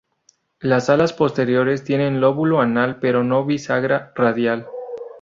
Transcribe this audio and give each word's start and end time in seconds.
Las 0.61 0.89
alas 0.89 1.13
posteriores 1.13 1.83
tienen 1.83 2.21
lóbulo 2.21 2.59
anal 2.59 2.97
pero 2.99 3.23
no 3.23 3.45
bisagra 3.45 4.11
radial. 4.15 4.65